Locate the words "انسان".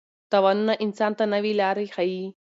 0.85-1.11